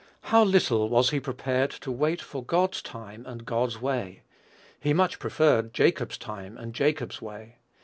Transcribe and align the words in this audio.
How 0.33 0.43
little 0.43 0.89
was 0.89 1.11
he 1.11 1.19
prepared 1.19 1.69
to 1.69 1.91
wait 1.91 2.23
for 2.23 2.43
God's 2.43 2.81
time 2.81 3.23
and 3.27 3.45
God's 3.45 3.79
way! 3.79 4.23
He 4.79 4.95
much 4.95 5.19
preferred 5.19 5.75
Jacob's 5.75 6.17
time 6.17 6.57
and 6.57 6.73
Jacob's 6.73 7.21
way. 7.21 7.57